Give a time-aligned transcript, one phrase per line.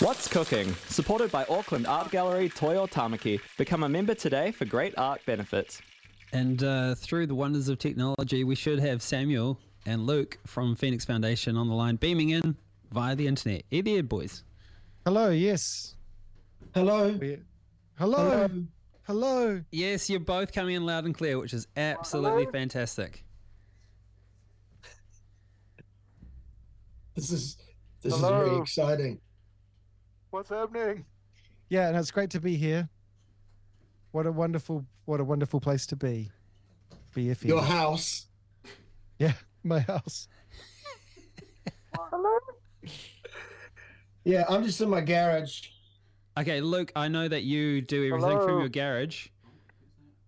[0.00, 0.74] What's Cooking?
[0.88, 3.40] Supported by Auckland Art Gallery Toi o Tāmaki.
[3.56, 5.80] Become a member today for great art benefits.
[6.32, 11.04] And uh, through the wonders of technology, we should have Samuel and Luke from Phoenix
[11.04, 12.56] Foundation on the line, beaming in
[12.92, 13.62] via the internet.
[13.72, 14.42] Are you there, boys?
[15.06, 15.94] Hello, yes.
[16.74, 17.12] Hello.
[17.18, 17.38] We-
[17.98, 18.48] Hello.
[19.04, 19.62] Hello.
[19.70, 23.24] Yes, you're both coming in loud and clear, which is absolutely fantastic.
[27.14, 27.56] This is
[28.02, 28.44] this is Hello.
[28.44, 29.20] very exciting.
[30.36, 31.06] What's happening?
[31.70, 32.90] Yeah, and it's great to be here.
[34.12, 36.30] What a wonderful, what a wonderful place to be.
[37.14, 37.46] BFE.
[37.46, 38.26] Your house.
[39.18, 39.32] yeah,
[39.64, 40.28] my house.
[41.94, 42.38] Hello.
[44.24, 45.68] Yeah, I'm just in my garage.
[46.36, 49.28] Okay, Luke, I know that you do everything from your garage.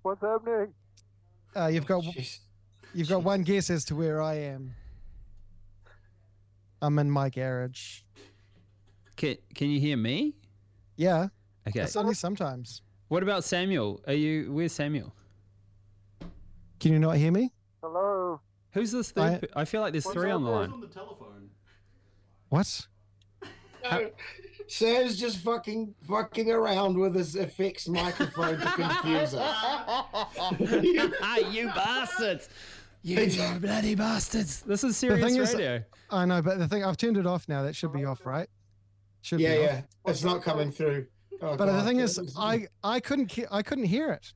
[0.00, 0.72] What's happening?
[1.54, 2.38] Uh, you've got Jeez.
[2.94, 4.74] you've got one guess as to where I am.
[6.80, 8.00] I'm in my garage.
[9.18, 10.34] Can, can you hear me?
[10.96, 11.28] Yeah,
[11.68, 11.80] Okay.
[11.80, 12.82] it's only sometimes.
[13.08, 14.00] What about Samuel?
[14.06, 15.12] Are you where's Samuel?
[16.80, 17.52] Can you not hear me?
[17.82, 18.40] Hello.
[18.72, 19.48] Who's this third?
[19.54, 21.50] I- I, I feel like there's three on the up, line.
[22.48, 22.86] What?
[23.84, 24.10] No,
[24.68, 29.94] Sam's just fucking fucking around with his effects microphone to confuse us.
[31.52, 32.48] you bastards!
[33.02, 33.26] You
[33.60, 34.62] bloody bastards!
[34.62, 35.82] This is serious thing is- radio.
[36.10, 37.62] I know, but the thing I've turned it off now.
[37.62, 38.48] That should be off, right?
[39.28, 39.76] Should yeah, be yeah.
[40.06, 40.10] off.
[40.12, 41.06] It's not coming through.
[41.42, 44.32] Oh, But the thing is, I I couldn't I couldn't hear it.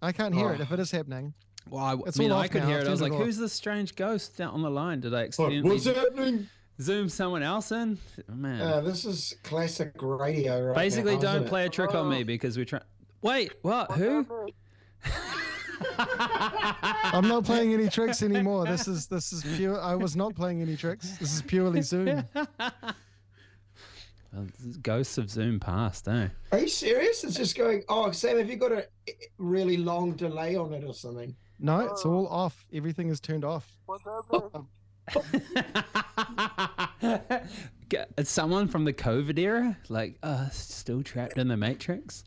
[0.00, 0.62] I can't hear it Oh.
[0.62, 1.34] if it is happening.
[1.68, 2.86] well, I, it's I mean, I could now, hear it.
[2.86, 5.70] I was like, "Who's this strange ghost out on the line?" Did I What- accidentally
[5.74, 6.48] what's happening?
[6.80, 7.98] zoom someone else in?
[8.30, 10.74] Man, Uh, this is classic radio, right?
[10.74, 11.50] basically, now, don't isn't it?
[11.50, 12.82] play a trick on me because we're trying.
[13.20, 13.92] Wait, what?
[13.92, 14.26] Who?
[15.98, 18.66] I'm not playing any tricks anymore.
[18.66, 19.80] This is this is pure.
[19.80, 21.10] I was not playing any tricks.
[21.18, 22.24] This is purely Zoom.
[24.34, 24.46] Well,
[24.80, 26.28] Ghosts of Zoom past, eh?
[26.52, 27.22] Are you serious?
[27.22, 27.82] It's just going.
[27.88, 28.86] Oh, Sam, have you got a
[29.38, 31.34] really long delay on it or something?
[31.58, 32.64] No, it's all off.
[32.72, 33.70] Everything is turned off.
[33.86, 34.66] What's happening?
[37.90, 42.24] G- It's someone from the COVID era, like uh, still trapped in the Matrix.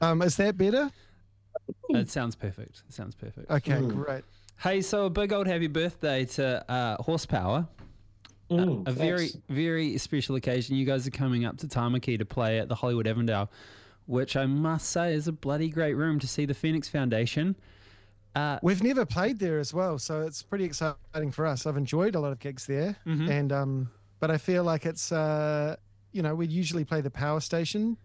[0.00, 0.90] Um, is that better?
[1.90, 2.82] It sounds perfect.
[2.88, 3.50] It sounds perfect.
[3.50, 3.88] Okay, Mm.
[3.94, 4.24] great.
[4.58, 7.66] Hey, so a big old happy birthday to uh, Horsepower.
[8.50, 9.38] Mm, a very, thanks.
[9.48, 10.76] very special occasion.
[10.76, 13.50] You guys are coming up to Tamaki to play at the Hollywood Avondale,
[14.06, 17.56] which I must say is a bloody great room to see the Phoenix Foundation.
[18.34, 21.66] Uh, We've never played there as well, so it's pretty exciting for us.
[21.66, 23.28] I've enjoyed a lot of gigs there, Mhm.
[23.30, 23.90] and um,
[24.20, 25.76] but I feel like it's uh,
[26.12, 27.96] you know, we usually play the power station,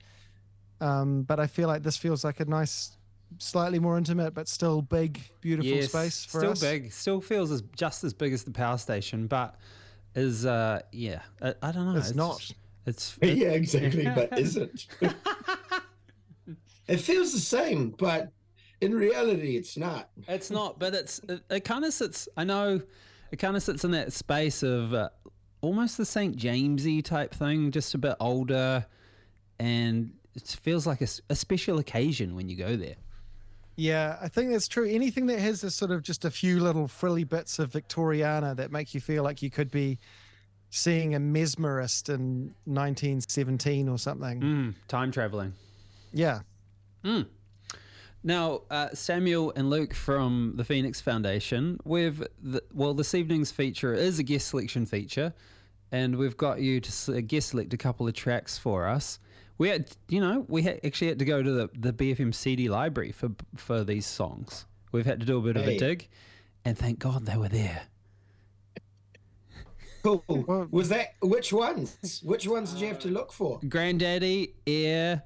[0.82, 2.97] um, but I feel like this feels like a nice,
[3.40, 6.60] slightly more intimate, but still big, beautiful yes, space for still us.
[6.60, 9.56] Still big, still feels as just as big as the power station, but
[10.16, 12.00] is uh, yeah, I, I don't know.
[12.00, 12.40] It's not.
[12.40, 12.56] just-
[12.86, 14.06] It's yeah, exactly.
[14.06, 14.88] But isn't.
[16.88, 18.32] it feels the same, but
[18.82, 20.10] in reality, it's not.
[20.28, 22.28] It's not, but it's it, it kind of sits.
[22.38, 22.82] I know
[23.32, 25.10] it kind of sits in that space of uh,
[25.62, 28.86] almost the St Jamesy type thing, just a bit older,
[29.60, 32.96] and it feels like a special occasion when you go there.
[33.78, 34.90] Yeah, I think that's true.
[34.90, 38.72] Anything that has this sort of just a few little frilly bits of Victoriana that
[38.72, 40.00] make you feel like you could be
[40.72, 44.42] seeing a mesmerist in 1917 or something.
[44.42, 45.54] Mm, time traveling.
[46.12, 46.40] Yeah.
[47.04, 47.28] Mm.
[48.24, 53.94] Now, uh, Samuel and Luke from the Phoenix Foundation, we've the, well, this evening's feature
[53.94, 55.34] is a guest selection feature,
[55.92, 59.20] and we've got you to uh, guest select a couple of tracks for us.
[59.58, 62.70] We had, you know, we had actually had to go to the, the BFM CD
[62.70, 64.66] library for for these songs.
[64.92, 66.08] We've had to do a bit of a dig,
[66.64, 67.82] and thank God they were there.
[70.04, 70.24] Cool.
[70.72, 72.22] Was that which ones?
[72.24, 73.60] Which ones did you have to look for?
[73.62, 75.24] Grandaddy Air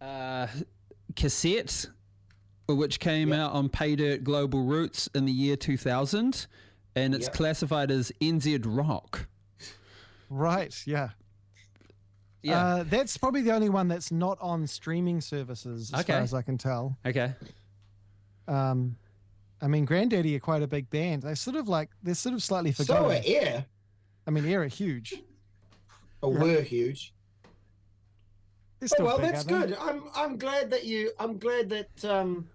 [0.00, 0.48] uh,
[1.16, 1.86] cassette,
[2.68, 6.46] which came out on Pay Dirt Global Roots in the year 2000,
[6.96, 7.34] and it's Yep.
[7.34, 9.28] classified as NZ Rock.
[10.28, 10.74] Right.
[10.86, 11.10] Yeah.
[12.42, 12.64] Yeah.
[12.64, 16.12] Uh, that's probably the only one that's not on streaming services, as Okay.
[16.12, 16.96] far as I can tell.
[17.06, 17.32] okay.
[18.48, 18.96] Um,
[19.60, 21.22] I mean, Grandaddy are quite a big band.
[21.22, 23.04] They're sort of like they're sort of slightly forgotten.
[23.04, 23.64] So are Air,
[24.26, 25.22] I mean, they're huge.
[26.20, 27.14] or were huge.
[28.80, 29.76] They're Oh, well, big, that's good.
[29.80, 31.12] I'm I'm glad that you.
[31.20, 32.48] I'm glad that um,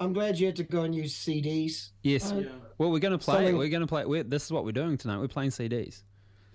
[0.00, 1.90] I'm glad you had to go and use CDs.
[2.02, 2.32] Yes.
[2.32, 2.42] Uh,
[2.78, 3.36] Well, we're going to play.
[3.36, 4.04] something- We're going to play.
[4.04, 5.18] We're, this is what we're doing tonight.
[5.18, 6.02] We're playing CDs.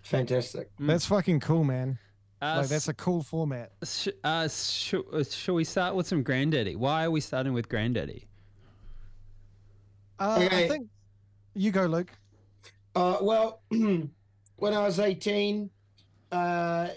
[0.01, 0.69] Fantastic.
[0.77, 1.97] That's fucking cool, man.
[2.41, 3.74] Uh, Like that's a cool format.
[3.83, 6.75] sh- uh, sh- uh, shall we start with some Grandaddy?
[6.75, 8.24] Why are we starting with Grandaddy?
[10.19, 10.88] Uh, I think
[11.53, 12.12] you go, Luke.
[12.95, 15.69] Uh, well, when I was 18,
[16.31, 16.89] uh,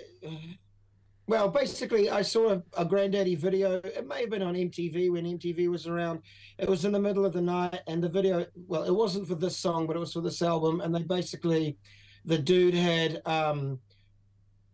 [1.26, 3.76] well, basically, I saw a, a Grandaddy video.
[3.84, 6.22] It may have been on MTV when MTV was around.
[6.58, 9.34] It was in the middle of the night, and the video, well, it wasn't for
[9.36, 10.80] this song, but it was for this album.
[10.80, 11.78] And they basically,
[12.24, 13.78] the dude had um,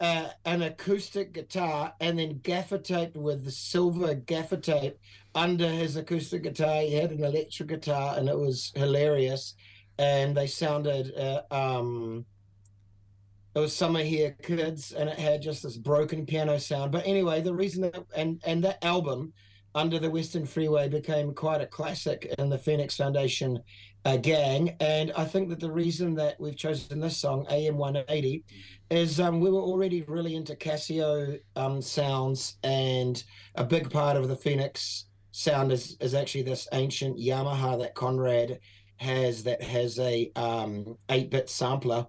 [0.00, 4.98] uh, an acoustic guitar and then gaffer taped with the silver gaffer tape
[5.34, 6.82] under his acoustic guitar.
[6.82, 9.54] He had an electric guitar, and it was hilarious.
[9.98, 11.12] And they sounded.
[11.16, 12.24] Uh, um,
[13.54, 17.40] it was summer here kids and it had just this broken piano sound but anyway
[17.40, 19.32] the reason that and and that album
[19.74, 23.60] under the western freeway became quite a classic in the phoenix foundation
[24.04, 28.44] uh, gang and i think that the reason that we've chosen this song am 180
[28.90, 33.24] is um, we were already really into casio um, sounds and
[33.56, 38.58] a big part of the phoenix sound is, is actually this ancient yamaha that conrad
[38.98, 42.06] has that has a um, 8-bit sampler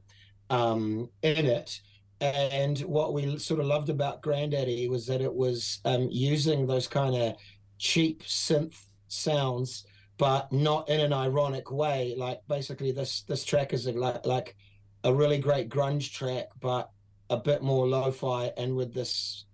[0.49, 1.79] um, in it.
[2.21, 6.87] And what we sort of loved about Grandaddy was that it was um, using those
[6.87, 7.35] kind of
[7.77, 8.75] cheap synth
[9.07, 9.85] sounds,
[10.17, 12.13] but not in an ironic way.
[12.17, 14.55] Like basically, this this track is like like
[15.03, 16.89] a really great grunge track, but
[17.29, 19.45] a bit more lo-fi and with this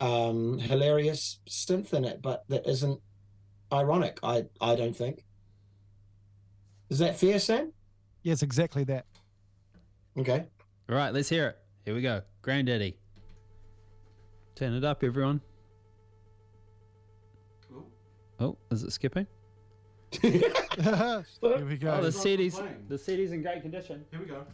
[0.00, 3.00] um, hilarious synth in it, but that isn't
[3.72, 4.18] ironic.
[4.22, 5.24] I I don't think.
[6.90, 7.72] Is that fair, Sam?
[8.22, 9.06] Yes, exactly that.
[10.16, 10.46] Okay.
[10.88, 11.58] All right, let's hear it.
[11.84, 12.22] Here we go.
[12.42, 12.94] Grandaddy.
[14.54, 15.40] Turn it up, everyone.
[18.40, 19.26] Oh, is it skipping?
[20.20, 20.52] Here
[21.68, 21.92] we go.
[21.92, 24.04] Oh, the CD's the CD's in great condition.
[24.10, 24.44] Here we go.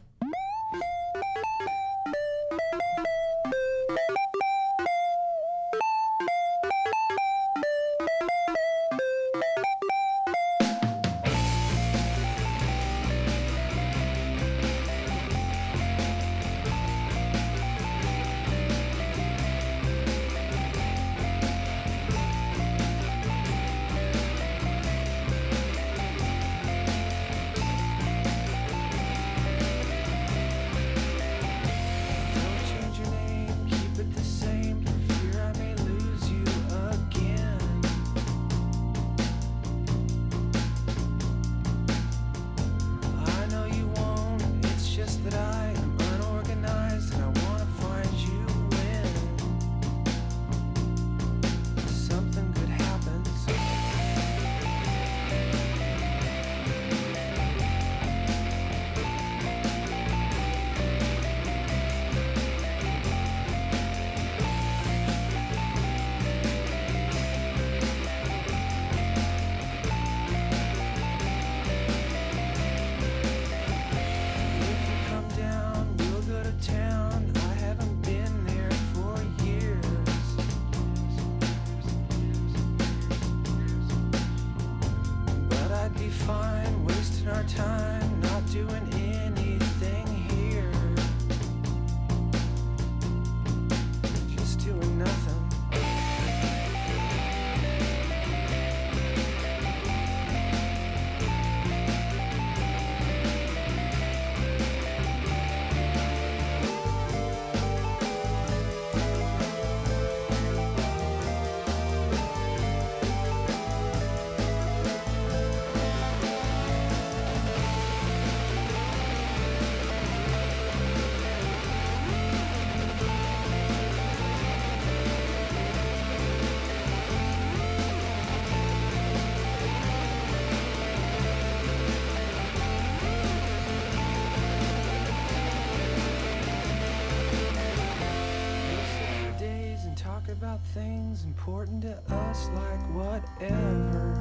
[140.75, 144.15] Things important to us, like whatever.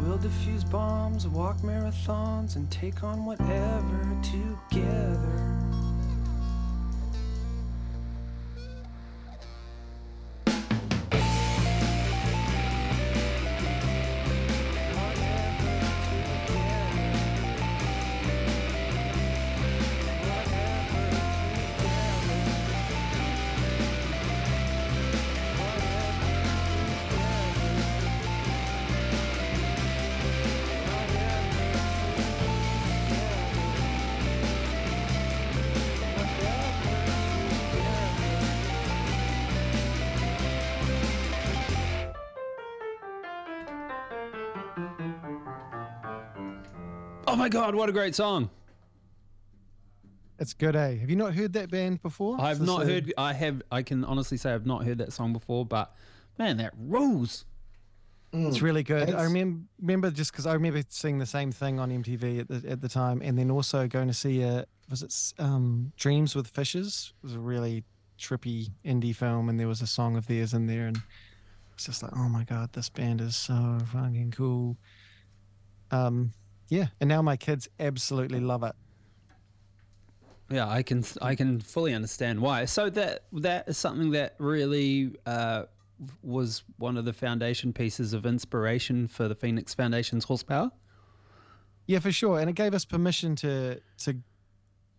[0.00, 5.45] We'll defuse bombs, walk marathons, and take on whatever together.
[47.46, 48.50] My god, what a great song!
[50.40, 50.96] It's good, eh?
[50.96, 52.40] Have you not heard that band before?
[52.40, 53.14] I've not a- heard.
[53.16, 53.62] I have.
[53.70, 55.94] I can honestly say I've not heard that song before, but
[56.40, 57.44] man, that rules.
[58.32, 59.02] It's really good.
[59.02, 62.48] I It's- remember remember just because I remember seeing the same thing on MTV at
[62.48, 66.34] the at the time, and then also going to see a was it um, Dreams
[66.34, 67.12] with Fishes?
[67.22, 67.84] It was a really
[68.18, 71.00] trippy indie film, and there was a song of theirs in there, and
[71.74, 74.76] it's just like, oh my god, this band is so fucking cool.
[75.92, 76.32] Um,
[76.68, 78.74] yeah, and now my kids absolutely love it.
[80.50, 81.04] Yeah, I can.
[81.20, 82.66] I can fully understand why.
[82.66, 85.64] So that that is something that really uh,
[86.22, 90.70] was one of the foundation pieces of inspiration for the Phoenix Foundation's horsepower.
[91.86, 92.40] Yeah, for sure.
[92.40, 94.16] And it gave us permission to to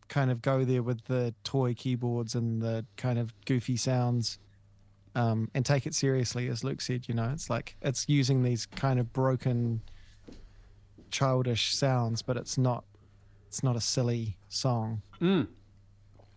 [0.07, 4.39] kind of go there with the toy keyboards and the kind of goofy sounds
[5.15, 7.07] um, and take it seriously, as Luke said.
[7.07, 9.81] You know, it's like it's using these kind of broken,
[11.09, 12.83] childish sounds, but it's not
[13.47, 15.01] it's not a silly song.
[15.21, 15.47] Mm.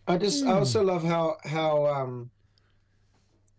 [0.07, 0.51] I just Hmm.
[0.51, 2.31] I also love how how um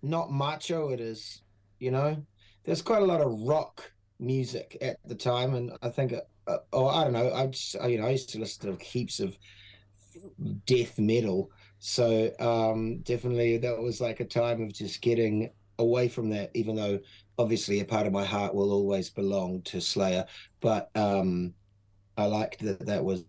[0.02, 1.42] not macho it is.
[1.80, 2.26] You know,
[2.64, 6.14] there's quite a lot of rock music at the time, and I think,
[6.48, 7.34] uh, oh, I don't know.
[7.34, 9.38] I just you know I used to listen to heaps of
[10.66, 16.30] death metal, so um definitely that was like a time of just getting away from
[16.30, 16.52] that.
[16.54, 17.00] Even though
[17.38, 20.26] obviously a part of my heart will always belong to Slayer,
[20.60, 21.54] but um
[22.18, 23.24] I liked that that was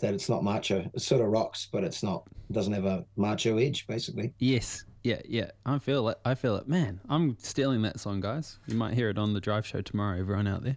[0.00, 0.88] that it's not macho.
[0.94, 2.24] It sort of rocks, but it's not.
[2.52, 4.34] Doesn't have a macho edge, basically.
[4.38, 4.84] Yes.
[5.02, 5.20] Yeah.
[5.26, 5.50] Yeah.
[5.64, 6.18] I feel it.
[6.24, 6.68] I feel it.
[6.68, 8.58] Man, I'm stealing that song, guys.
[8.66, 10.20] You might hear it on the drive show tomorrow.
[10.20, 10.76] Everyone out there.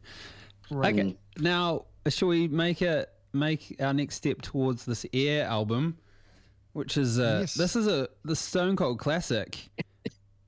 [0.72, 1.18] Okay.
[1.38, 5.98] Now, shall we make it make our next step towards this Air album,
[6.74, 7.54] which is uh, Yes.
[7.56, 9.70] this is a the Stone Cold classic.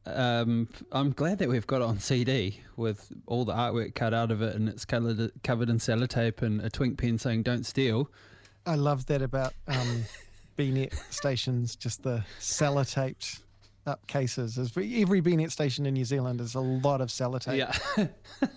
[0.06, 4.32] Um, I'm glad that we've got it on CD with all the artwork cut out
[4.32, 8.10] of it, and it's covered covered in sellotape and a twink pen saying "Don't steal."
[8.66, 10.04] I love that about um,
[10.58, 13.42] BNet stations, just the sellotaped
[13.88, 14.56] up cases.
[14.56, 17.58] There's every BNet station in New Zealand is a lot of sellotape.
[17.58, 18.08] Yeah.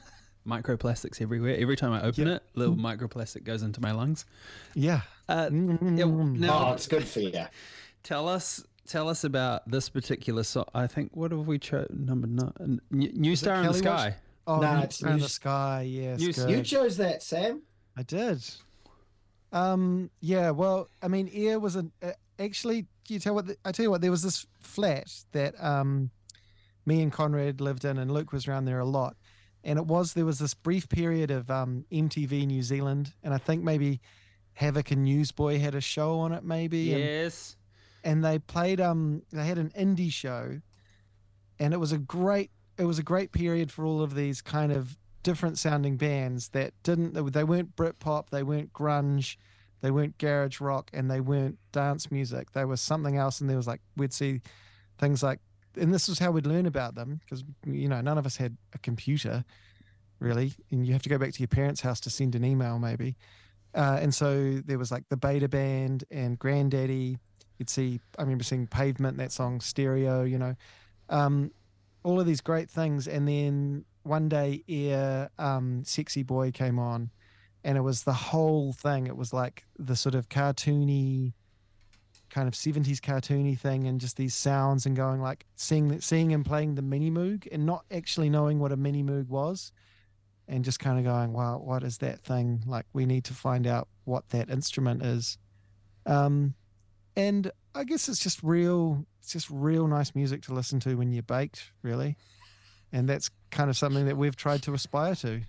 [0.47, 1.57] Microplastics everywhere.
[1.59, 2.35] Every time I open Yeah.
[2.35, 4.27] it, little microplastic goes into my lungs.
[4.75, 5.01] Yeah.
[5.27, 5.99] Uh, Mm.
[5.99, 7.33] yeah, now, oh, it's good for you.
[8.03, 10.67] Tell us, tell us about this particular song.
[10.75, 12.07] I think what have we chosen?
[12.07, 14.00] Number nine, New, New Star in the Kelly Watch?
[14.00, 14.17] Sky.
[14.47, 15.83] Oh, Nah, New it's Star in the sky.
[15.88, 16.50] Yes, news- good.
[16.50, 17.62] You chose that, Sam.
[17.97, 18.43] I did.
[19.53, 20.11] Um.
[20.21, 20.50] Yeah.
[20.50, 22.87] Well, I mean, Air was an uh, actually.
[23.09, 24.00] You tell what the, I tell you what.
[24.00, 26.11] There was this flat that um,
[26.87, 29.17] me and Conrad lived in, and Luke was around there a lot.
[29.62, 33.38] And it was there was this brief period of um, MTV New Zealand, and I
[33.38, 34.00] think maybe
[34.55, 36.79] Havoc and Newsboy had a show on it, maybe.
[36.81, 37.57] Yes.
[37.57, 37.63] and
[38.25, 40.61] they played um they had an indie show
[41.58, 44.73] and it was a great it was a great period for all of these kind
[44.73, 49.37] of different sounding bands that didn't they weren't Britpop, they weren't grunge,
[49.80, 52.52] they weren't garage rock, and they weren't dance music.
[52.52, 54.40] They was something else, and there was like we'd see
[54.99, 55.40] things like,
[55.76, 58.56] and this was how we'd learn about them because you know none of us had
[58.75, 59.44] a computer
[60.20, 62.78] really, and you have to go back to your parents' house to send an email
[62.78, 63.16] maybe.
[63.75, 67.18] Uh, and so there was like the Beta Band and Grandaddy.
[67.58, 70.56] You'd see, I remember seeing Pavement, that song Stereo, you know,
[71.08, 71.50] um,
[72.02, 73.06] all of these great things.
[73.06, 77.11] And then one day, Air um, Sexy Boy came on,
[77.64, 79.06] and it was the whole thing.
[79.06, 81.32] It was like the sort of cartoony,
[82.30, 86.44] kind of 70s cartoony thing, and just these sounds and going like seeing, seeing him
[86.44, 89.73] playing the Mini Moog and not actually knowing what a Mini Moog was.
[90.46, 92.62] And just kind of going, wow, what is that thing?
[92.66, 95.38] Like, we need to find out what that instrument is.
[96.04, 96.52] Um,
[97.16, 101.11] and I guess it's just real it's just real nice music to listen to when
[101.12, 102.16] you're baked, really.
[102.92, 105.40] And that's kind of something that we've tried to aspire to.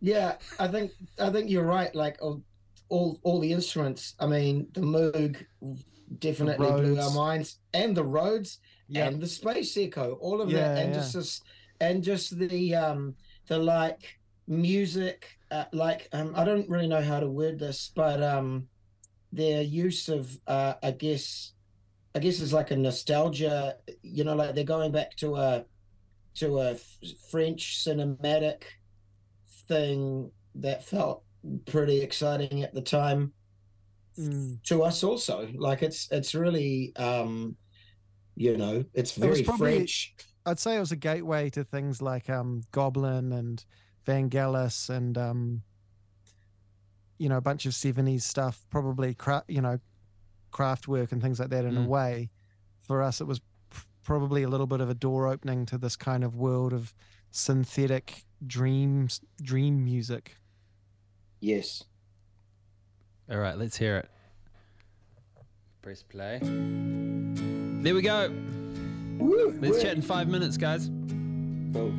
[0.00, 1.94] Yeah, I think I think you're right.
[1.94, 2.42] Like all
[2.88, 4.14] all, all the instruments.
[4.20, 5.44] I mean, the Moog
[6.18, 8.58] definitely blew our minds, and the Rhodes,
[8.88, 9.06] Yeah.
[9.06, 11.00] and the Space Echo, all of Yeah, that, and yeah.
[11.00, 11.40] just this,
[11.80, 13.14] and just the um
[13.48, 18.22] the like music, uh, like um I don't really know how to word this, but
[18.22, 18.68] um
[19.34, 21.52] their use of uh I guess
[22.14, 23.76] I guess it's like a nostalgia.
[24.02, 25.64] You know, like they're going back to a
[26.36, 26.98] to a f-
[27.30, 28.62] French cinematic
[29.68, 31.22] thing that felt
[31.66, 33.32] pretty exciting at the time
[34.16, 34.62] Mm.
[34.62, 37.56] to us also like it's it's really um
[38.36, 40.14] you know it's It very probably- french
[40.46, 43.64] I'd say it was a gateway to things like um, Goblin and
[44.06, 45.62] Vangelis and um,
[47.18, 49.78] you know a bunch of 70s stuff, probably cra- you know
[50.52, 51.86] Kraftwerk and things like that in a Mm.
[51.86, 52.30] way.
[52.78, 55.96] For us, it was p- probably a little bit of a door opening to this
[55.96, 56.94] kind of world of
[57.30, 60.36] synthetic dreams, dream music.
[61.40, 61.84] Yes.
[63.30, 64.10] All right, let's hear it.
[65.82, 66.38] Press play.
[66.42, 68.30] There we go.
[69.18, 69.82] Woo, Let's woo.
[69.82, 70.90] chat in five minutes, guys.
[71.72, 71.92] Cool.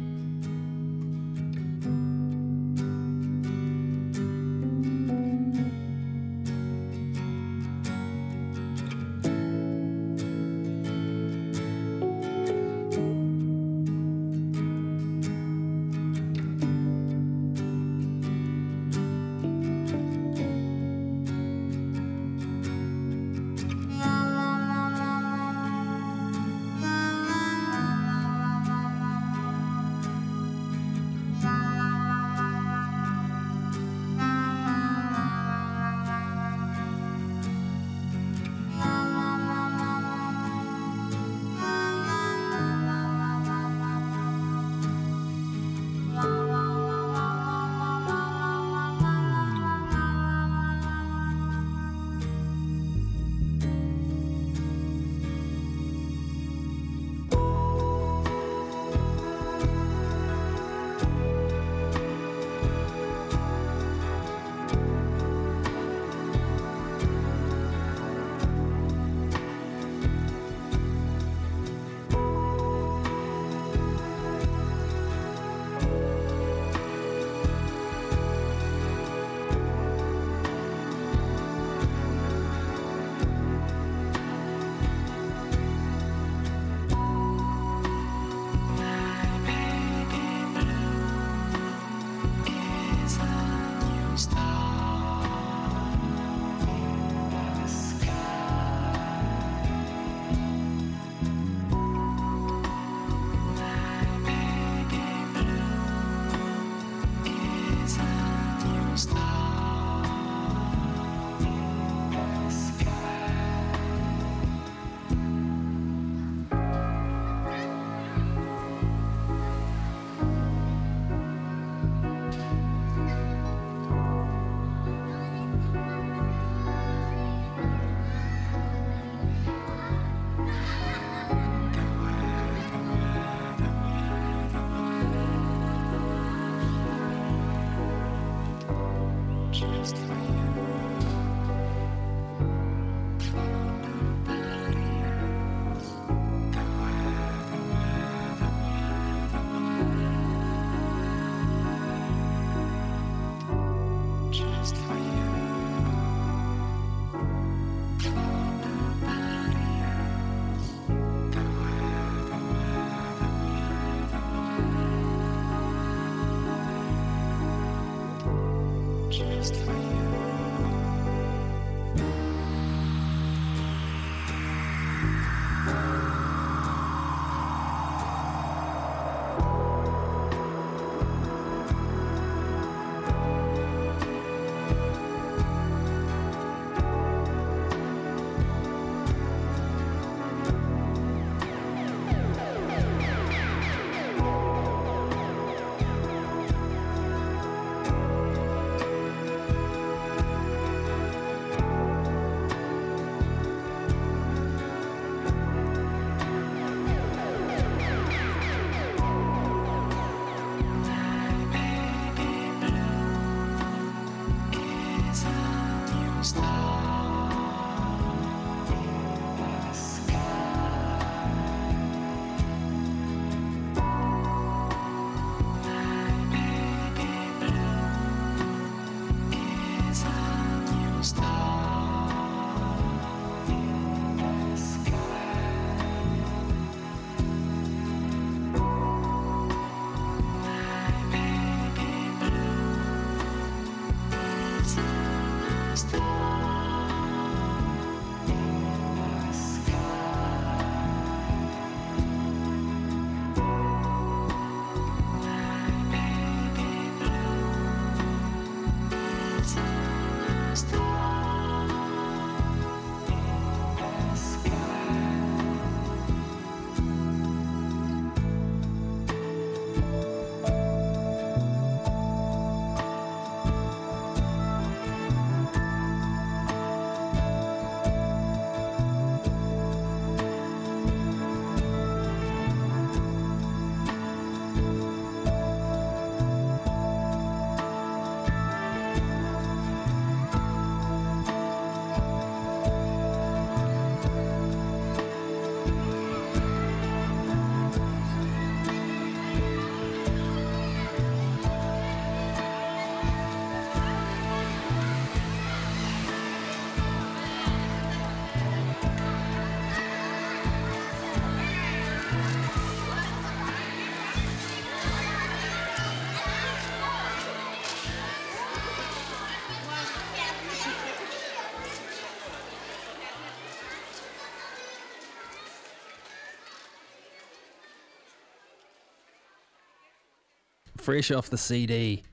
[330.86, 332.04] Fresh off the CD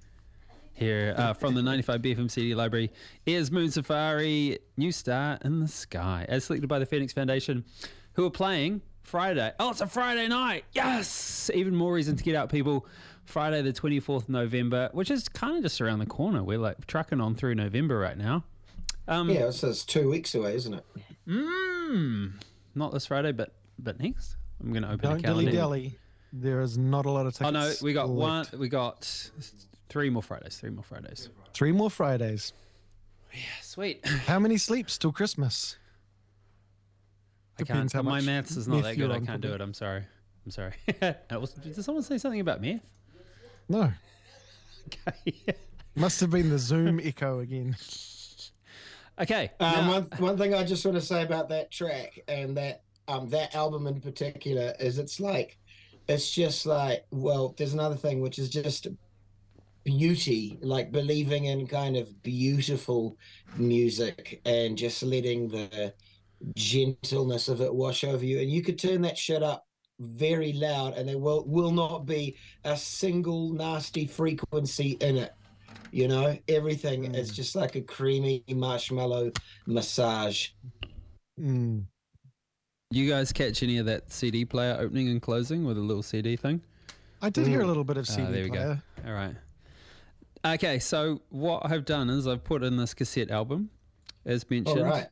[0.72, 2.90] here uh, from the 95 BFM CD library
[3.26, 7.66] is Moon Safari, New Star in the Sky, as selected by the Phoenix Foundation,
[8.14, 9.52] who are playing Friday.
[9.60, 10.64] Oh, it's a Friday night.
[10.72, 11.50] Yes!
[11.52, 12.86] Even more reason to get out, people.
[13.26, 16.42] Friday, the 24th of November, which is kind of just around the corner.
[16.42, 18.42] We're like trucking on through November right now.
[19.06, 20.84] Um, Yeah, so it's two weeks away, isn't it?
[21.28, 22.32] Mm,
[22.74, 24.36] not this Friday, but but next.
[24.62, 25.50] I'm going to open Don't a calendar.
[25.50, 25.98] dilly dally.
[26.32, 27.48] There is not a lot of tickets.
[27.48, 28.46] Oh no, we got one.
[28.56, 29.30] We got
[29.88, 30.56] three more Fridays.
[30.58, 31.28] Three more Fridays.
[31.52, 32.52] Three more Fridays.
[33.34, 34.06] Yeah, sweet.
[34.06, 35.76] How many sleeps till Christmas?
[37.58, 38.04] I Depends can't.
[38.04, 39.10] how My much maths is not that good.
[39.10, 39.60] I can't do it.
[39.60, 40.04] I'm sorry.
[40.44, 40.72] I'm sorry.
[41.30, 42.80] Was- Did someone say something about math?
[43.68, 43.92] No.
[44.88, 45.32] Okay.
[45.94, 47.76] Must have been the Zoom echo again.
[49.20, 49.50] okay.
[49.60, 52.82] Um, now- one, one thing I just want to say about that track and that
[53.08, 55.56] um that album in particular is it's like
[56.08, 58.88] it's just like well there's another thing which is just
[59.84, 63.16] beauty like believing in kind of beautiful
[63.56, 65.92] music and just letting the
[66.54, 68.40] gentleness of it wash over you.
[68.40, 69.66] And you could turn that shit up
[69.98, 75.32] very loud and there will will not be a single nasty frequency in it
[75.92, 76.36] you know?
[76.48, 79.32] Everything is just like a creamy marshmallow
[79.66, 80.48] massage.
[81.38, 81.84] Mm.
[82.94, 86.36] You guys catch any of that CD player opening and closing with a little CD
[86.36, 86.60] thing?
[87.20, 88.78] I did hear a little bit of Ah, CD there we go.
[89.06, 89.36] All right.
[90.44, 93.70] Okay, so what I've done is I've put in this cassette album,
[94.26, 94.80] as mentioned.
[94.80, 95.06] all right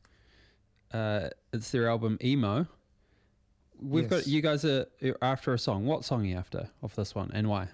[0.93, 2.67] Uh, it's their album Emo.
[3.81, 5.85] We've got you guys are are after a song.
[5.85, 7.63] What song are you after off this one, and why?
[7.63, 7.67] I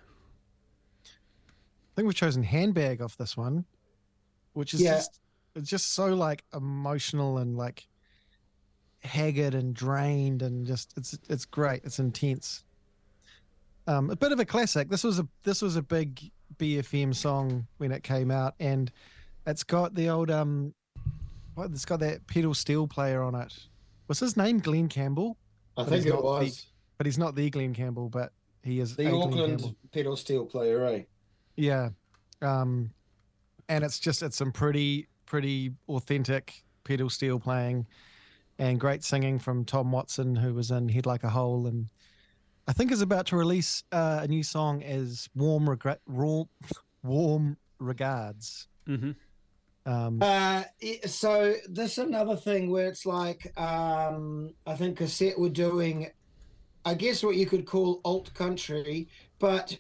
[1.96, 3.66] think we've chosen handbag off this one,
[4.54, 4.98] which is Yeah.
[4.98, 5.20] just
[5.56, 7.88] it's just so like emotional and like
[9.04, 11.82] haggard and drained and just it's it's great.
[11.84, 12.64] It's intense.
[13.88, 14.90] Um, a bit of a classic.
[14.90, 18.92] This was a this was a big BFM song when it came out, and
[19.46, 20.74] it's got the old um,
[21.56, 23.54] what it's got that pedal steel player on it.
[24.08, 25.38] Was his name Glenn Campbell?
[25.78, 26.66] i But think it not the- was
[26.98, 28.32] But he's not the Glenn Campbell, but
[28.64, 31.08] he is the auckland pedal steel player right
[31.56, 31.90] Yeah.
[32.42, 32.92] Um
[33.70, 37.86] and it's just it's some pretty pretty authentic pedal steel playing
[38.60, 41.90] and great singing from Tom Watson who was in Head Like a Hole and
[42.68, 46.50] I think is about to release uh, a new song as Warm Regret Warm,
[47.04, 48.68] warm Regards.
[48.88, 49.12] Mm-hmm.
[49.90, 50.64] Um Uh,
[51.06, 56.12] so this another thing where it's like um, I think cassette were doing,
[56.84, 59.08] I guess what you could call alt country,
[59.40, 59.78] but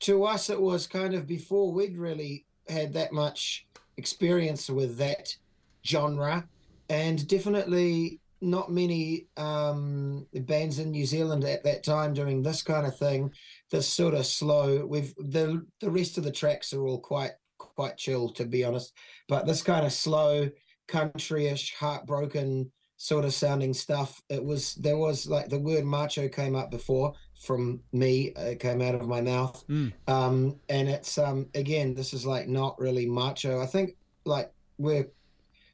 [0.00, 5.36] to us it was kind of before we'd really had that much experience with that
[5.84, 6.48] genre,
[6.88, 12.86] and definitely not many um, bands in New Zealand at that time doing this kind
[12.86, 13.30] of thing.
[13.70, 14.84] This sort of slow.
[14.86, 18.92] We've the the rest of the tracks are all quite quite chill to be honest
[19.28, 20.48] but this kind of slow
[20.88, 26.54] countryish heartbroken sort of sounding stuff it was there was like the word macho came
[26.54, 29.92] up before from me it came out of my mouth Mm.
[30.06, 35.08] um and it's um again this is like not really macho i think like we're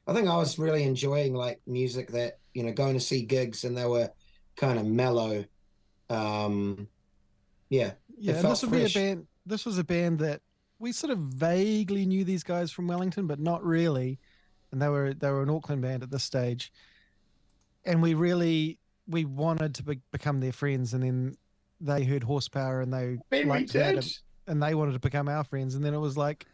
[0.07, 3.63] i think i was really enjoying like music that you know going to see gigs
[3.63, 4.09] and they were
[4.55, 5.43] kind of mellow
[6.09, 6.87] um
[7.69, 10.41] yeah yeah, this would be a band this was a band that
[10.83, 14.19] we sort of vaguely knew these guys from Wellington, but not really.
[14.71, 16.73] And they were they were an Auckland band at this stage.
[17.85, 21.37] And we really we wanted to be, become their friends and then
[21.79, 25.27] they heard horsepower and they Then we liked that and, and they wanted to become
[25.27, 26.45] our friends and then it was like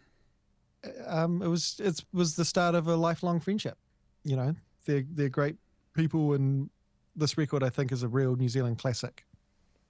[1.07, 3.77] um it was it was the start of a lifelong friendship
[4.23, 5.55] you know they're they're great
[5.93, 6.69] people and
[7.15, 9.25] this record i think is a real new zealand classic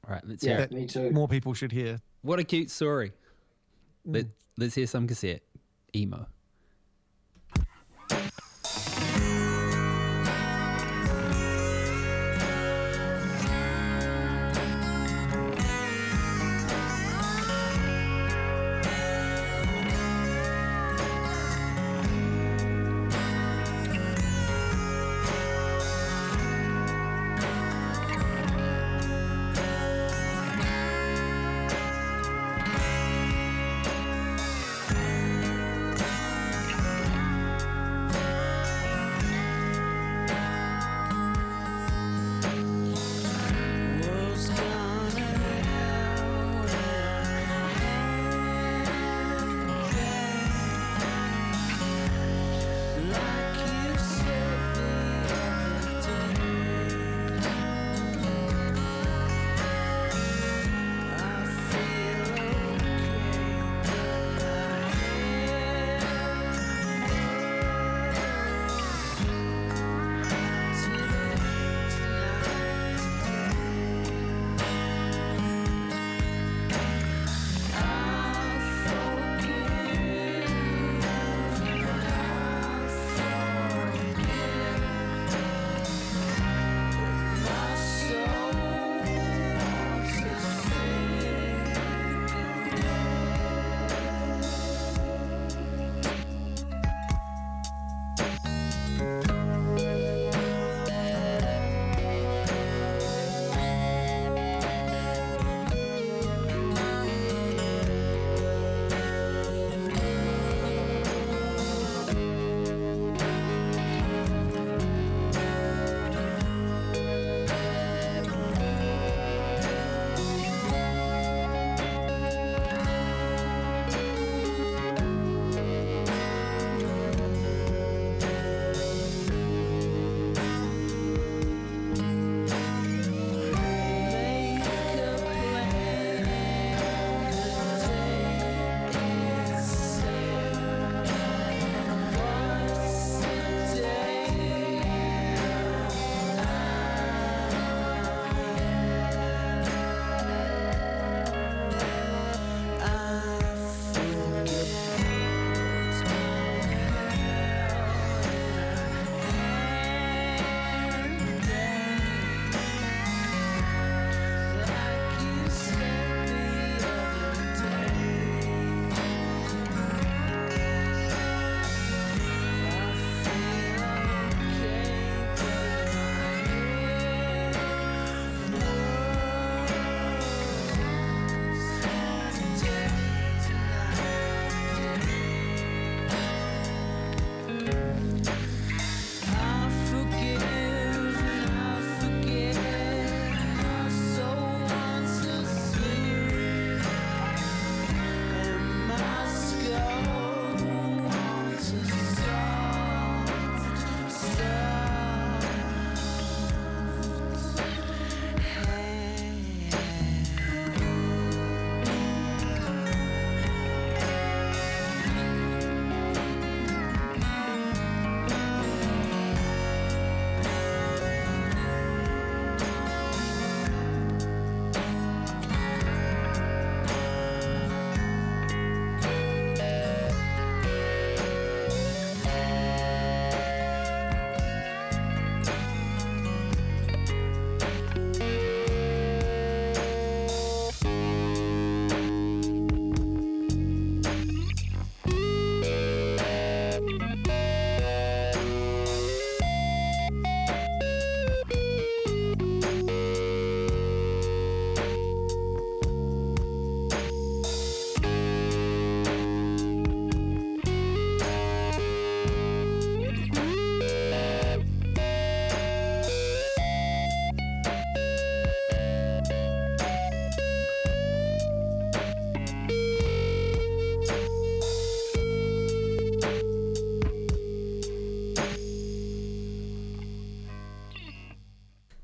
[0.08, 0.72] All right, let's hear yeah it.
[0.72, 3.12] me too more people should hear What a cute story.
[4.06, 4.30] Let, Mm.
[4.58, 5.42] let's hear some cassette.
[5.96, 6.26] Emo.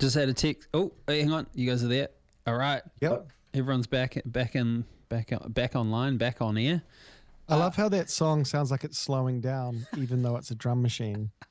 [0.06, 0.70] Just had a text.
[0.72, 1.48] Oh, hey, hang on.
[1.56, 2.10] You guys are there.
[2.46, 2.84] All right.
[3.02, 3.28] Yep.
[3.56, 6.84] Everyone's back back in back back online, back on air.
[7.50, 10.84] I love how that song sounds like it's slowing down, even though it's a drum
[10.84, 11.32] machine.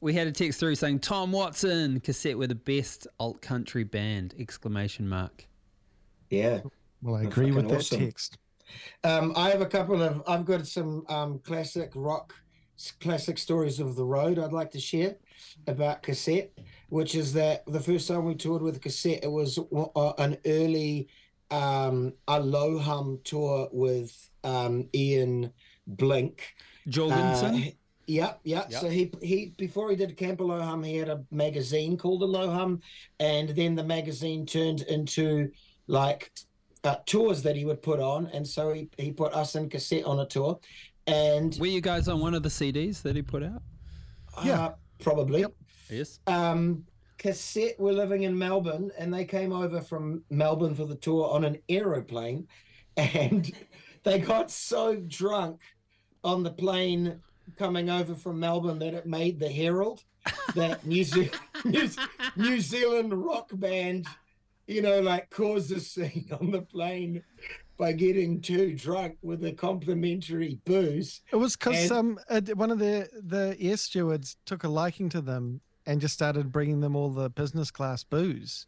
[0.00, 4.32] We had a text through saying Tom Watson cassette were the best alt country band!
[4.38, 5.44] Exclamation mark.
[6.30, 6.60] Yeah.
[7.02, 7.98] Well, I agree with that awesome.
[7.98, 8.38] text.
[9.04, 10.22] Um, I have a couple of.
[10.26, 12.32] I've got some um, classic rock,
[13.00, 14.38] classic stories of the road.
[14.38, 15.16] I'd like to share
[15.66, 16.52] about cassette,
[16.88, 21.08] which is that the first time we toured with cassette, it was uh, an early
[21.50, 25.52] um, A Low Hum tour with um, Ian
[25.86, 26.54] Blink.
[26.88, 27.54] Jorgensen.
[27.54, 27.70] Uh,
[28.08, 28.72] Yep, yep.
[28.72, 32.22] So he he before he did Camp A Low Hum, he had a magazine called
[32.22, 32.80] A Low Hum,
[33.20, 35.50] and then the magazine turned into
[35.88, 36.32] like
[36.84, 40.04] uh, tours that he would put on, and so he he put us in cassette
[40.04, 40.58] on a tour,
[41.06, 43.60] and were you guys on one of the CDs that he put out?
[44.42, 44.70] Yeah.
[45.00, 45.40] Probably.
[45.40, 45.54] Yep.
[45.90, 46.20] Yes.
[46.26, 46.84] Um,
[47.18, 51.44] cassette were living in Melbourne, and they came over from Melbourne for the tour on
[51.44, 52.46] an aeroplane,
[52.96, 53.50] and
[54.04, 55.60] they got so drunk
[56.24, 57.20] on the plane
[57.56, 60.04] coming over from Melbourne that it made the Herald,
[60.54, 61.30] that New, Ze-
[61.64, 61.88] New,
[62.36, 64.06] New Zealand rock band,
[64.66, 67.22] you know, like caused a scene on the plane
[67.78, 71.20] by getting too drunk with a complimentary booze.
[71.32, 75.08] It was because And- um, uh, one of the the air stewards took a liking
[75.10, 78.66] to them and just started bringing them all the business class booze,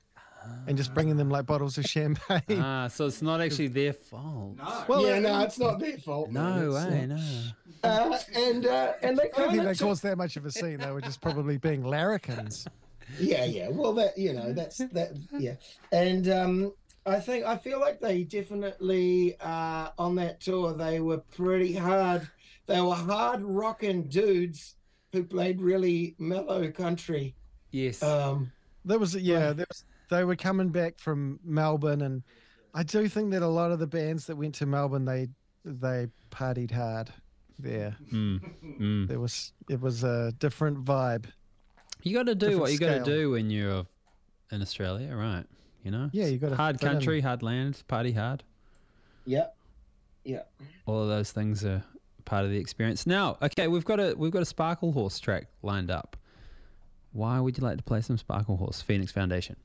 [0.66, 2.40] and just bringing them like bottles of champagne.
[2.62, 4.56] Ah, so it's not actually their fault.
[4.88, 6.30] well, yeah, no, it's not their fault.
[6.30, 6.60] man.
[6.60, 7.42] No It's, way, no.
[7.84, 10.50] uh, and uh, and they I don't think they of caused that much of a
[10.50, 10.78] scene.
[10.78, 12.66] They were just probably being larrikins.
[13.18, 15.54] yeah yeah well that you know that's that yeah
[15.90, 16.72] and um
[17.06, 22.28] i think i feel like they definitely uh on that tour they were pretty hard
[22.66, 24.76] they were hard rocking dudes
[25.12, 27.34] who played really mellow country
[27.72, 28.02] Yes.
[28.02, 28.52] um
[28.84, 32.22] There was yeah, there was, they were coming back from Melbourne, and
[32.74, 35.28] I do think that a lot of the bands that went to Melbourne they
[35.64, 37.12] they partied hard
[37.58, 37.96] there.
[38.12, 38.40] Mm,
[38.80, 39.08] mm.
[39.08, 41.26] There was it was a different vibe.
[42.02, 43.86] You got to do different what you got to do when you're
[44.50, 45.44] in Australia, right?
[45.84, 46.10] You know.
[46.12, 46.92] Yeah, you gotta hard fit in.
[46.92, 48.42] country, hard land, party hard.
[49.24, 49.46] yeah
[50.24, 50.42] yeah
[50.86, 51.82] All of those things are
[52.26, 53.06] part of the experience.
[53.06, 56.16] Now, okay, we've got a we've got a Sparklehorse track lined up.
[57.12, 58.82] Why would you like to play some Sparklehorse?
[58.84, 59.56] Phoenix Foundation.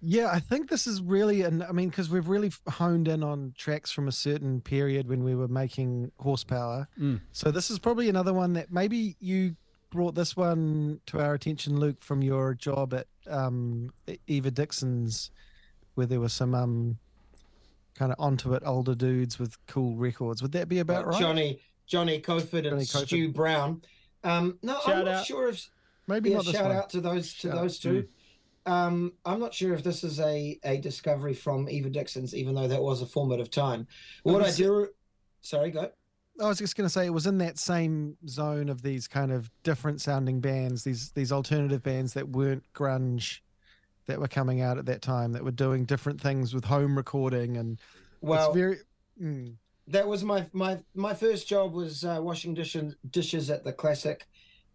[0.00, 3.52] Yeah, I think this is really, and I mean, because we've really honed in on
[3.58, 6.86] tracks from a certain period when we were making horsepower.
[7.00, 7.20] Mm.
[7.32, 9.56] So this is probably another one that maybe you
[9.90, 13.90] brought this one to our attention, Luke, from your job at um,
[14.26, 15.30] Eva Dixon's,
[15.94, 16.98] where there were some um,
[17.94, 20.42] kind of onto it older dudes with cool records.
[20.42, 21.20] Would that be about right?
[21.20, 23.06] johnny johnny Coфord and Johnny Coфord.
[23.06, 23.82] stu brown
[24.22, 25.26] um no Shout i'm not out.
[25.26, 25.68] sure if
[26.06, 26.76] maybe yeah, not shout one.
[26.76, 28.06] out to those to Shout those two.
[28.66, 32.68] Um, I'm not sure if this is a a discovery from Eva Dixon's, even though
[32.68, 33.86] that was a formative time.
[34.24, 34.88] What I do,
[35.40, 35.90] sorry, go.
[36.40, 39.32] I was just going to say it was in that same zone of these kind
[39.32, 43.40] of different sounding bands, these these alternative bands that weren't grunge,
[44.06, 47.56] that were coming out at that time, that were doing different things with home recording,
[47.56, 47.80] and
[48.20, 48.78] Well, very.
[49.20, 49.56] Mm,
[49.88, 54.26] that was my my my first job was uh, washing dishes dishes at the classic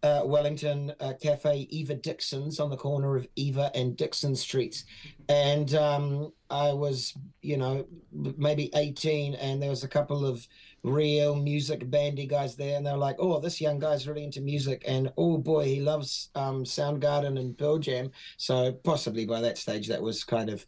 [0.02, 4.84] uh, Wellington uh, cafe Eva Dixon's on the corner of Eva and Dixon Streets,
[5.28, 10.46] and um, I was you know maybe eighteen, and there was a couple of
[10.84, 14.84] real music bandy guys there, and they're like, "Oh, this young guy's really into music,
[14.86, 19.88] and oh boy, he loves um, Soundgarden and Pearl Jam." So possibly by that stage,
[19.88, 20.64] that was kind of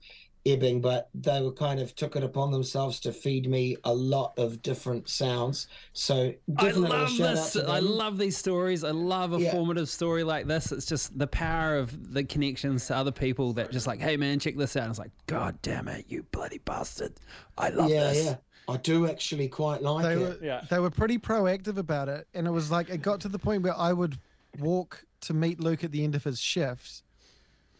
[0.46, 4.32] ebbing, but they were kind of took it upon themselves to feed me a lot
[4.38, 5.66] of different sounds.
[5.92, 7.56] So I love this.
[7.56, 8.84] I love these stories.
[8.84, 9.50] I love a Yeah.
[9.50, 10.70] formative story like this.
[10.70, 14.38] It's just the power of the connections to other people that just like, hey man,
[14.38, 14.84] check this out.
[14.84, 17.14] And it's like, God damn it, you bloody bastard.
[17.58, 18.24] I love yeah, this.
[18.26, 18.36] yeah.
[18.68, 20.18] I do actually quite like they it.
[20.18, 20.64] were Yeah.
[20.68, 23.62] they were pretty proactive about it, and it was like it got to the point
[23.62, 24.18] where I would
[24.58, 27.02] walk to meet Luke at the end of his shift.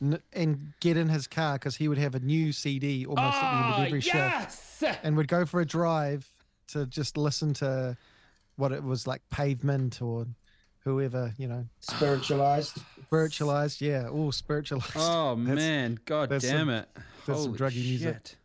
[0.03, 3.41] n- And get in his car because he would have a new CD almost at
[3.41, 4.15] the end of Oh, every shift.
[4.15, 4.83] yes!
[5.03, 6.29] and would go for a drive
[6.69, 7.97] to just listen to
[8.57, 10.27] what it was like pavement or
[10.81, 12.79] whoever you know Spiritualized.
[13.07, 16.89] spiritualized yeah oh spiritualized Oh That's- man, god damn some- it.
[17.27, 18.37] that's some Holy druggy music.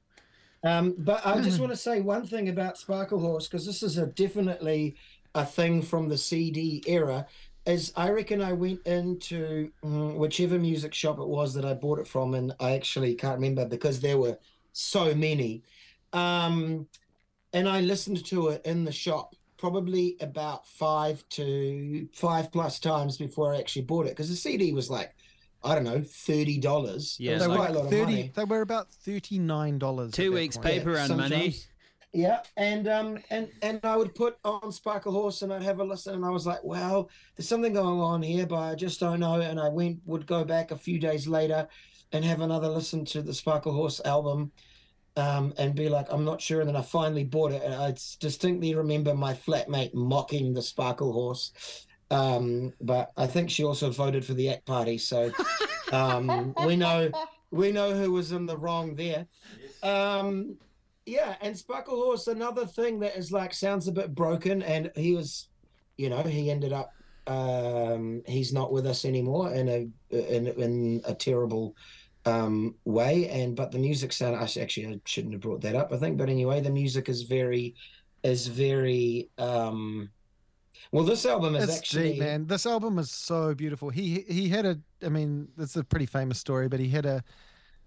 [0.64, 4.06] Um, but I just want to say one thing about Sparklehorse because this is a
[4.08, 4.96] definitely
[5.34, 7.26] a thing from the CD era.
[7.66, 12.00] Is I reckon I went into mm, whichever music shop it was that I bought
[12.00, 14.38] it from, and I actually can't remember because there were
[14.74, 15.64] so many.
[16.14, 16.88] Um,
[17.54, 23.18] and I listened to it in the shop probably about five to five plus times
[23.18, 25.14] before I actually bought it because the CD was like
[25.64, 27.18] I don't know, thirty dollars.
[27.20, 28.32] Yeah, they were like quite a lot like of 30 money.
[28.36, 31.30] they were about 39 dollars Two weeks paper and money.
[31.30, 31.68] sometimes.
[32.14, 36.16] Yeah, and um and and I would put on Sparklehorse and I'd have a listen
[36.16, 39.40] and I was like, well, there's something going on here, but I just don't know.
[39.40, 41.68] And I went would go back a few days later
[42.12, 44.52] and have another listen to the Sparklehorse album.
[45.18, 46.62] Um, and be like, I'm not sure.
[46.62, 51.52] And then I finally bought it, and I distinctly remember my flatmate mocking the Sparklehorse.
[52.12, 55.32] Um, but I think she also voted for the Act Party, so
[55.94, 57.10] um, we know
[57.52, 59.26] we know who was in the wrong there.
[59.82, 60.58] Um,
[61.06, 65.48] yeah, and Sparklehorse, another thing that is like sounds a bit broken, and he was,
[65.98, 66.92] you know, he ended up,
[67.28, 71.76] um, he's not with us anymore in a in in a terrible
[72.26, 75.92] um way and but the music sound I actually I shouldn't have brought that up
[75.92, 77.74] I think but anyway the music is very
[78.24, 80.12] is very um
[80.92, 82.48] well this album is it's actually deep, man.
[82.48, 83.90] This album is so beautiful.
[83.90, 87.24] He he had a, I mean, it's a pretty famous story, but he had a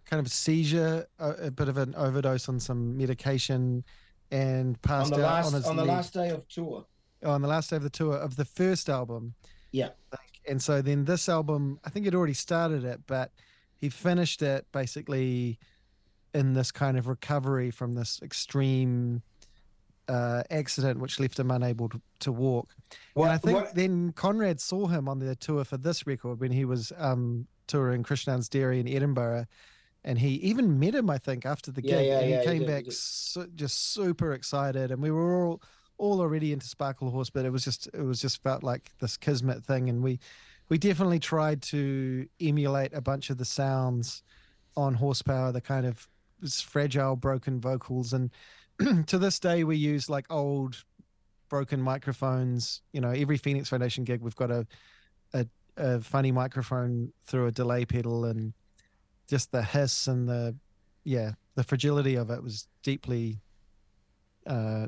[0.04, 3.84] kind of seizure, a, a bit of an overdose on some medication,
[4.30, 6.86] and on passed the out last on his on the leg- last day of tour
[7.22, 9.34] Oh, on the last day of the tour of the first album.
[9.72, 9.90] Yeah.
[10.46, 13.32] And so then this album, I think he'd already started it, but
[13.78, 15.58] he finished it basically
[16.34, 19.22] in this kind of recovery from this extreme
[20.08, 22.74] uh, accident, which left him unable to, to walk.
[23.14, 26.52] Well, I think what- then Conrad saw him on the tour for this record when
[26.52, 29.46] he was um, touring Krishnan's Dairy in Edinburgh.
[30.06, 32.06] And he even met him, I think, after the Yeah, gig.
[32.06, 32.92] yeah, and he yeah, he came did, back did.
[32.92, 34.90] su- just super excited.
[34.90, 35.62] And we were all
[35.96, 39.64] all already into Sparklehorse, but it was just it was just felt like this kismet
[39.64, 39.88] thing.
[39.88, 40.20] And we
[40.68, 44.22] we definitely tried to emulate a bunch of the sounds
[44.76, 46.06] on horsepower, the kind of
[46.50, 48.12] fragile, broken vocals.
[48.12, 48.30] And
[49.06, 50.84] to this day, we use like old
[51.48, 52.82] broken microphones.
[52.92, 54.66] You know, every Phoenix Foundation gig, we've got a
[55.32, 55.46] a,
[55.76, 58.52] a funny microphone through a delay pedal, and
[59.28, 60.56] just the hiss and the
[61.04, 63.40] yeah, the fragility of it was deeply
[64.46, 64.86] uh,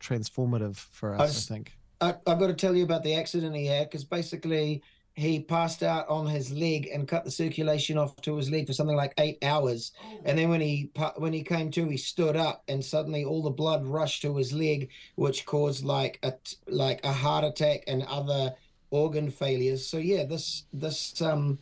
[0.00, 1.50] transformative for us.
[1.50, 1.78] I think.
[2.00, 4.82] I, I've got to tell you about the accident he had because basically
[5.18, 8.72] he passed out on his leg and cut the circulation off to his leg for
[8.72, 9.90] something like eight hours.
[10.24, 13.50] And then when he when he came to, he stood up and suddenly all the
[13.50, 16.34] blood rushed to his leg, which caused like a
[16.68, 18.54] like a heart attack and other
[18.90, 19.84] organ failures.
[19.84, 21.58] So yeah, this this um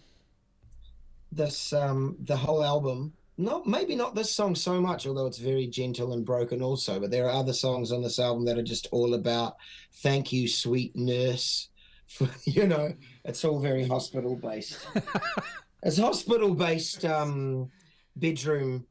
[1.33, 5.67] this um the whole album not maybe not this song so much although it's very
[5.67, 8.87] gentle and broken also but there are other songs on this album that are just
[8.93, 9.57] all about
[9.97, 11.69] thank you sweet nurse
[12.07, 12.93] for, you know
[13.25, 14.87] it's all very hospital based
[15.83, 17.71] it's hospital based um
[18.17, 18.87] bedroom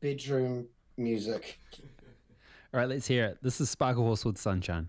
[0.00, 1.58] bedroom music
[2.74, 3.38] All right, let's hear it.
[3.42, 4.88] This is Sparklehorse with Sunshine.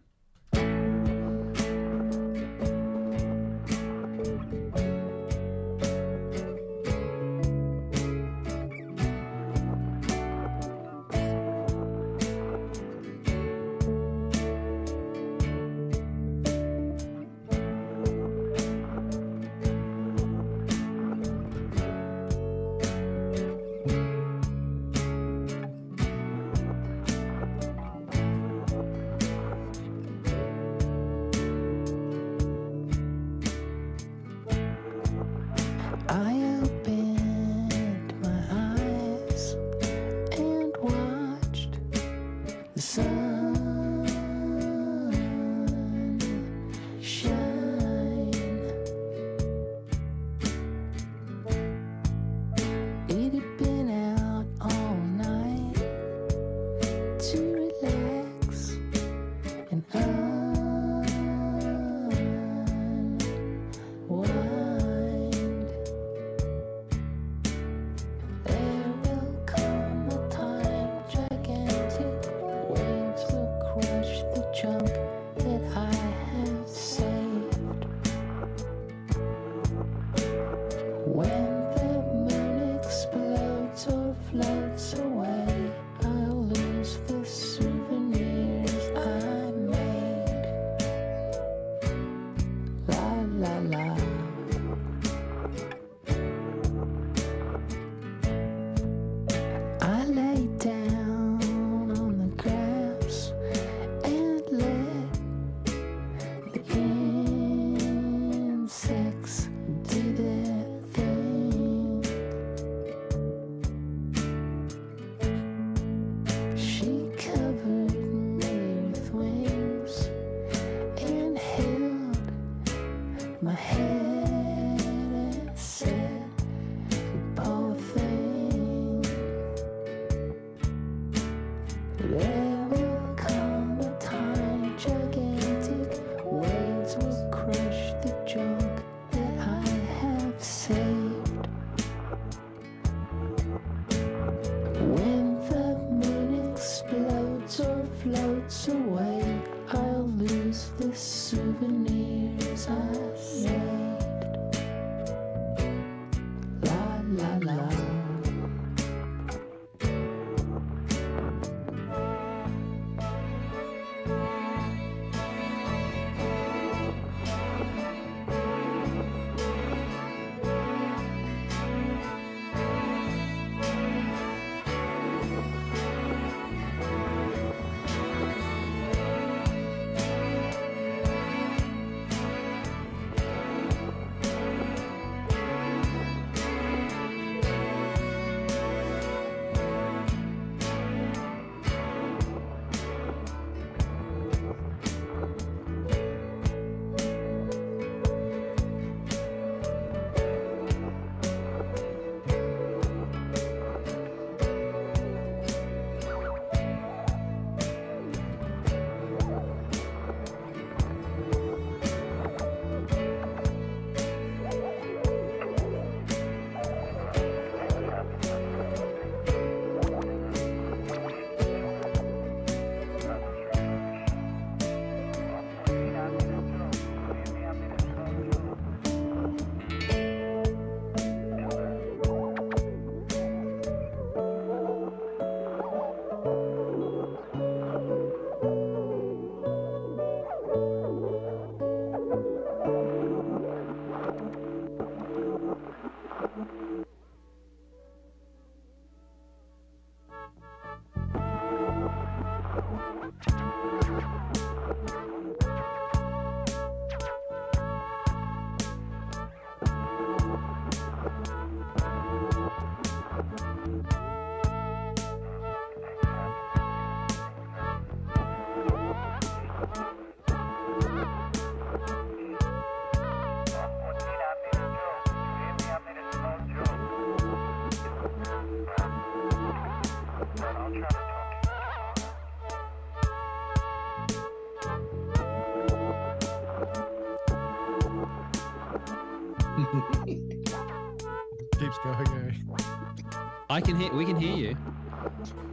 [291.96, 293.30] Keeps going.
[293.50, 293.94] I can hear.
[293.94, 294.58] We can hear you.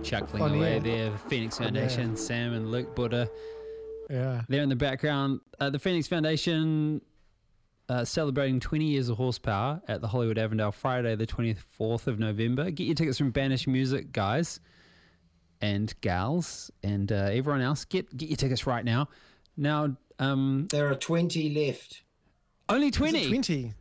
[0.02, 0.80] Chuckling On away air.
[0.80, 1.10] there.
[1.10, 1.88] The Phoenix On the air.
[1.88, 3.28] Foundation, Sam and Luke Buda.
[4.10, 4.42] Yeah.
[4.48, 7.00] There in the background, uh, the Phoenix Foundation
[7.88, 12.70] uh, celebrating 20 years of horsepower at the Hollywood Avondale Friday, the 24th of November.
[12.70, 14.60] Get your tickets from Banished Music, guys
[15.60, 17.84] and gals, and uh, everyone else.
[17.84, 19.08] Get get your tickets right now.
[19.56, 22.02] Now, um, There are 20 left.
[22.68, 23.28] only 20.
[23.28, 23.72] 20.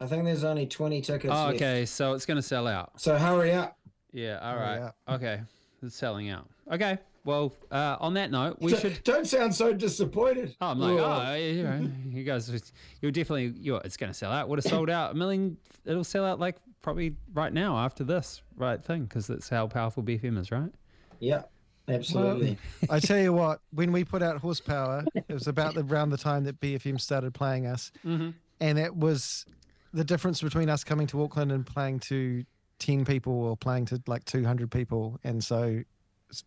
[0.00, 1.56] I think there's only 20 tickets Oh, left.
[1.56, 1.84] okay.
[1.84, 3.00] So it's going to sell out.
[3.00, 3.76] So hurry up.
[4.12, 4.38] Yeah.
[4.42, 4.78] All right.
[5.08, 5.14] yeah.
[5.14, 5.40] Okay.
[5.82, 6.48] It's selling out.
[6.72, 6.98] Okay.
[7.24, 9.02] Well, uh, on that note, we should.
[9.04, 10.56] Don't sound so disappointed.
[10.60, 11.24] Oh, I'm like, Whoa.
[11.28, 12.72] oh, you, know, you guys,
[13.02, 14.48] you're definitely, you're, it's going to sell out.
[14.48, 15.58] Would have sold out a million.
[15.84, 20.02] It'll sell out like probably right now after this right thing because that's how powerful
[20.02, 20.70] BFM is, right?
[21.18, 21.42] Yeah,
[21.88, 22.56] absolutely.
[22.88, 26.16] I tell you what, when we put out Horsepower, it was about the, around the
[26.18, 27.92] time that BFM started playing us.
[28.06, 28.30] Mm-hmm.
[28.60, 29.44] And it was
[29.92, 32.44] the difference between us coming to Auckland and playing to
[32.78, 35.18] 10 people or playing to like 200 people.
[35.24, 35.82] And so,
[36.28, 36.44] it's,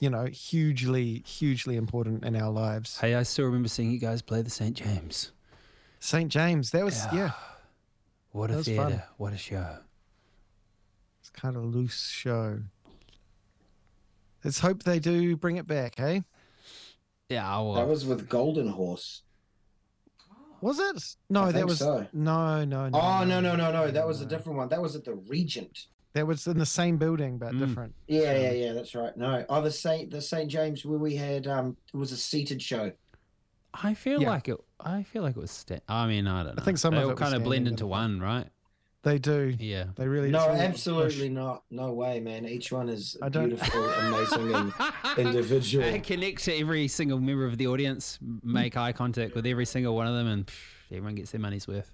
[0.00, 2.98] you know, hugely, hugely important in our lives.
[2.98, 4.74] Hey, I still remember seeing you guys play the St.
[4.76, 5.32] James.
[6.00, 6.30] St.
[6.30, 7.14] James, that was, Yeah.
[7.14, 7.30] yeah,
[8.32, 8.82] What That a was theatre.
[8.82, 9.02] fun.
[9.16, 9.78] What a show.
[11.20, 12.60] it's kind of a loose show.
[14.44, 16.22] Let's hope they do bring it back, hey?
[17.28, 19.22] Yeah, well, That was with Golden Horse.
[20.60, 21.16] Was it?
[21.30, 22.06] No, that was so.
[22.12, 22.98] no, no, no.
[23.00, 23.90] Oh, no, no, no, no.
[23.90, 24.68] That was a different one.
[24.68, 25.86] That was at the Regent.
[26.14, 27.58] That was in the same building but Mm.
[27.60, 27.94] different.
[28.08, 28.72] Yeah, yeah, yeah.
[28.72, 29.16] That's right.
[29.16, 32.60] No, oh, the Saint, the Saint James, where we had um, it was a seated
[32.62, 32.90] show.
[33.74, 34.30] I feel Yeah.
[34.30, 34.56] like it.
[34.80, 35.50] I feel like it was.
[35.50, 36.62] Sta- I mean, I don't know.
[36.62, 38.48] I think some they of it was kind of blend into one, right?
[39.08, 39.54] They do.
[39.58, 39.84] Yeah.
[39.96, 41.62] They really No, really absolutely not.
[41.70, 42.46] No way, man.
[42.46, 44.72] Each one is I don't- beautiful, amazing, and
[45.18, 45.94] individual.
[45.94, 49.94] Uh, connect to every single member of the audience, make eye contact with every single
[49.96, 50.54] one of them, and pff,
[50.90, 51.90] everyone gets their money's worth.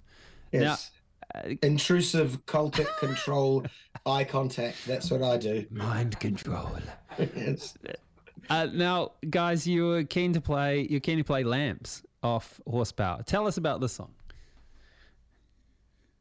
[0.50, 0.90] Yes.
[1.34, 3.64] uh, Intrusive cultic control,
[4.06, 4.84] eye contact.
[4.86, 5.66] That's what I do.
[5.70, 6.70] Mind control.
[7.18, 7.76] Yes.
[8.50, 10.86] Uh, now, guys, you were keen to play.
[10.90, 13.22] You're keen to play Lamps off Horsepower.
[13.22, 14.10] Tell us about this song.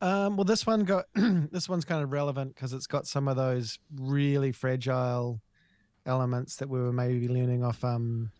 [0.03, 3.37] Um, well, this one got this one's kind of relevant because it's got some of
[3.37, 5.39] those really fragile
[6.05, 8.31] elements that we were maybe learning off um,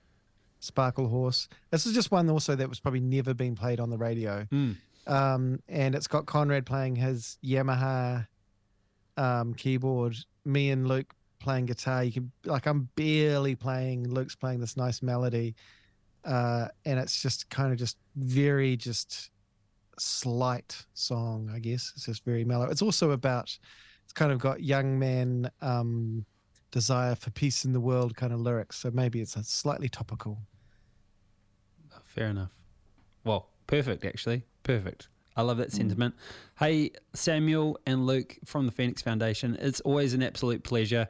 [0.61, 1.47] Sparklehorse.
[1.71, 4.75] This is just one also that was probably never been played on the radio, Mm.
[5.07, 8.27] um, and it's got Conrad playing his Yamaha
[9.17, 12.03] um, keyboard, me and Luke playing guitar.
[12.03, 14.09] You can like I'm barely playing.
[14.09, 15.55] Luke's playing this nice melody,
[16.25, 19.29] uh, and it's just kind of just very just
[19.99, 21.91] slight song, I guess.
[21.95, 22.65] It's just very mellow.
[22.65, 23.55] It's also about
[24.03, 26.25] it's kind of got young man um,
[26.71, 30.39] desire for peace in the world kind of lyrics, so maybe it's a slightly topical.
[32.05, 32.51] Fair enough.
[33.23, 34.43] Well, perfect, actually.
[34.63, 35.07] Perfect.
[35.35, 36.13] I love that sentiment.
[36.59, 41.07] Hey, Samuel and Luke from the Phoenix Foundation, it's always an absolute pleasure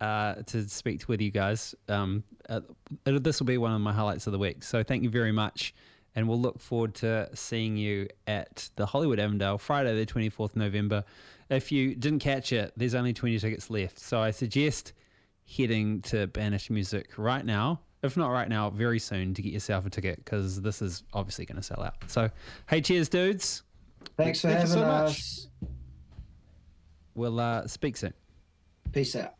[0.00, 1.74] uh, to speak with you guys.
[1.88, 2.60] Um, uh,
[3.04, 4.62] this will be one of my highlights of the week.
[4.62, 5.74] So thank you very much.
[6.16, 11.04] And we'll look forward to seeing you at the Hollywood Avondale Friday, the 24th November.
[11.48, 13.98] If you didn't catch it, there's only 20 tickets left.
[13.98, 14.92] So I suggest
[15.56, 17.80] heading to Banished Music right now.
[18.02, 21.44] If not right now, very soon to get yourself a ticket because this is obviously
[21.44, 21.94] going to sell out.
[22.06, 22.30] So,
[22.68, 23.62] hey, cheers, dudes.
[24.16, 25.10] Thanks for Thank you having so much.
[25.10, 25.48] us.
[27.14, 28.14] We'll uh, speak soon.
[28.92, 29.34] Peace out.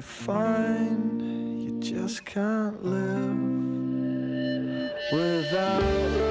[0.00, 3.36] You find you just can't live
[5.12, 6.29] without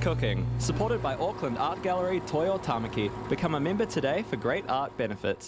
[0.00, 0.46] Cooking?
[0.58, 3.10] Supported by Auckland Art Gallery Toi o Tāmaki.
[3.28, 5.38] Become a member today for great art benefits.